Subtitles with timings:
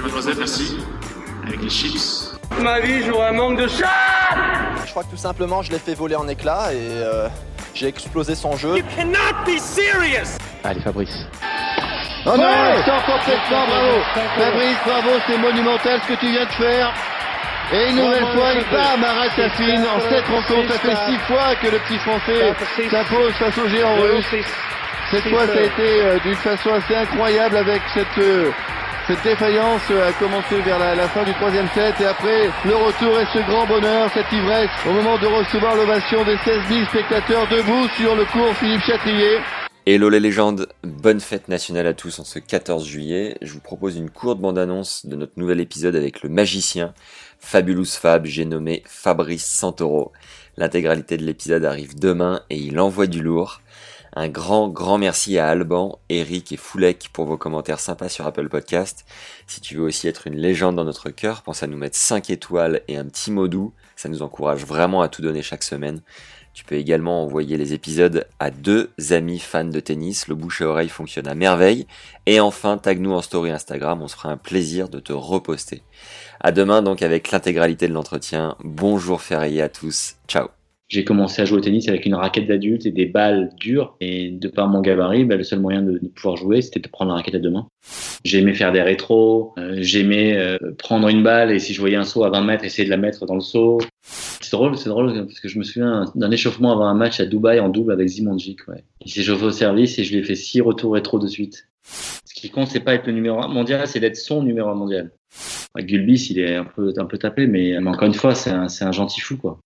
[0.00, 0.76] Mademoiselle, merci.
[1.46, 2.34] Avec les chips.
[2.60, 3.86] Ma vie, j'aurais un manque de chat
[4.84, 7.28] Je crois que tout simplement, je l'ai fait voler en éclats et euh,
[7.74, 8.82] j'ai explosé son jeu.
[8.96, 11.14] cannot be serious Allez Fabrice.
[12.26, 14.00] Oh non, stop complètement, bravo
[14.36, 16.92] Fabrice, bravo, c'est monumental ce que tu viens de faire.
[17.72, 20.72] Et une nouvelle fois, il bat Marat Safin en cette rencontre.
[20.72, 22.54] Ça fait six fois que le petit français
[22.90, 24.44] s'impose face au géant russe.
[25.10, 28.50] Cette fois, ça a été euh, d'une façon assez incroyable avec cette, euh,
[29.06, 33.26] cette défaillance a commencé vers la, fin du troisième set et après le retour et
[33.34, 37.86] ce grand bonheur, cette ivresse au moment de recevoir l'ovation des 16 000 spectateurs debout
[37.96, 39.40] sur le cours Philippe Chatrier.
[39.84, 43.36] Hello les légendes, bonne fête nationale à tous en ce 14 juillet.
[43.42, 46.94] Je vous propose une courte bande-annonce de notre nouvel épisode avec le magicien
[47.38, 50.12] Fabulous Fab, j'ai nommé Fabrice Santoro.
[50.56, 53.60] L'intégralité de l'épisode arrive demain et il envoie du lourd.
[54.16, 58.48] Un grand, grand merci à Alban, Eric et Foulek pour vos commentaires sympas sur Apple
[58.48, 59.04] Podcast.
[59.48, 62.30] Si tu veux aussi être une légende dans notre cœur, pense à nous mettre 5
[62.30, 63.72] étoiles et un petit mot doux.
[63.96, 66.00] Ça nous encourage vraiment à tout donner chaque semaine.
[66.52, 70.28] Tu peux également envoyer les épisodes à deux amis fans de tennis.
[70.28, 71.88] Le bouche à oreille fonctionne à merveille.
[72.26, 74.00] Et enfin, tag nous en story Instagram.
[74.00, 75.82] On se fera un plaisir de te reposter.
[76.38, 78.54] À demain donc avec l'intégralité de l'entretien.
[78.62, 80.14] Bonjour Ferrier à tous.
[80.28, 80.46] Ciao.
[80.94, 83.96] J'ai commencé à jouer au tennis avec une raquette d'adulte et des balles dures.
[84.00, 87.10] Et de par mon gabarit, bah, le seul moyen de, pouvoir jouer, c'était de prendre
[87.10, 87.66] la raquette à deux mains.
[88.24, 92.04] J'aimais faire des rétros, euh, j'aimais euh, prendre une balle et si je voyais un
[92.04, 93.80] saut à 20 mètres, essayer de la mettre dans le saut.
[94.04, 97.26] C'est drôle, c'est drôle parce que je me souviens d'un échauffement avant un match à
[97.26, 98.68] Dubaï en double avec Zimonjic.
[98.68, 98.84] Ouais.
[99.04, 101.66] Il s'est chauffé au service et je lui ai fait six retours rétro de suite.
[101.82, 104.76] Ce qui compte, c'est pas être le numéro un mondial, c'est d'être son numéro un
[104.76, 105.10] mondial.
[105.82, 108.92] Gulbis, il est un peu, un peu tapé, mais, encore une fois, c'est un, un
[108.92, 109.58] gentil fou, quoi.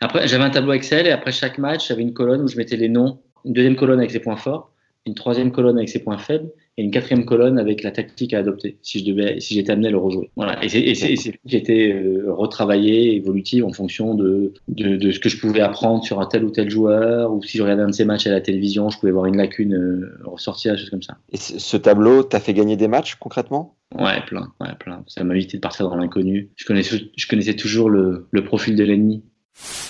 [0.00, 2.76] Après, j'avais un tableau Excel et après chaque match, j'avais une colonne où je mettais
[2.76, 4.72] les noms, une deuxième colonne avec ses points forts,
[5.06, 8.38] une troisième colonne avec ses points faibles et une quatrième colonne avec la tactique à
[8.38, 10.30] adopter si je si j'étais amené à le rejouer.
[10.36, 10.62] Voilà.
[10.62, 16.04] Et c'est, j'étais euh, retravaillé, évolutif en fonction de, de, ce que je pouvais apprendre
[16.04, 18.30] sur un tel ou tel joueur, ou si je regardais un de ses matchs à
[18.30, 21.16] la télévision, je pouvais voir une lacune euh, ressortir, des choses comme ça.
[21.32, 23.77] Et ce tableau t'a fait gagner des matchs concrètement?
[23.94, 25.02] Ouais, plein, ouais, plein.
[25.06, 26.50] Ça m'a évité de partir dans l'inconnu.
[26.56, 29.24] Je connaissais, toujours le, profil de l'ennemi.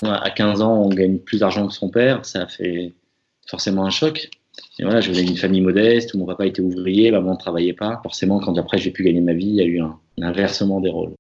[0.03, 2.95] À 15 ans, on gagne plus d'argent que son père, ça fait
[3.47, 4.31] forcément un choc.
[4.79, 7.73] Et voilà, je venais d'une famille modeste où mon papa était ouvrier, maman ne travaillait
[7.73, 8.01] pas.
[8.03, 10.81] Forcément, quand après j'ai pu gagner ma vie, il y a eu un, un inversement
[10.81, 11.15] des rôles.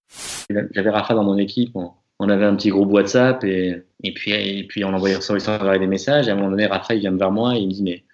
[0.48, 3.84] J'avais Rafa dans mon équipe, on, avait un petit groupe WhatsApp et,
[4.14, 6.28] puis on envoyait sur des messages.
[6.28, 8.04] À un moment donné, Rafa il vient vers moi et il me dit mais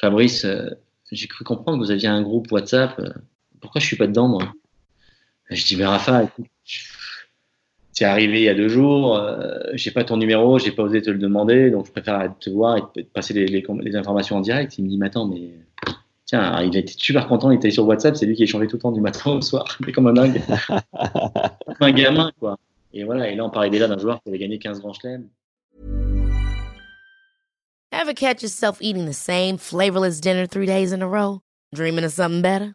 [0.00, 0.70] Fabrice, euh,
[1.10, 3.00] j'ai cru comprendre que vous aviez un groupe WhatsApp.
[3.60, 4.52] Pourquoi je suis pas dedans moi?
[5.50, 6.46] Je dis mais Rafa, écoute,
[7.96, 10.82] tu es arrivé il y a deux jours, euh, j'ai pas ton numéro, j'ai pas
[10.82, 14.40] osé te le demander, donc je préfère te voir et te passer les, informations en
[14.40, 14.76] direct.
[14.76, 15.52] Il me dit, mais attends, mais
[16.26, 18.82] tiens, il était super content, il était sur WhatsApp, c'est lui qui échangeait tout le
[18.82, 20.42] temps du matin au soir, mais comme un dingue,
[21.80, 22.58] un gamin, quoi.
[22.92, 25.28] Et voilà, et là, on parlait déjà d'un joueur qui avait gagné 15 grands chelems.
[27.92, 31.40] Ever catch yourself eating the same flavorless dinner three days in a row?
[31.74, 32.74] Dreaming of something better?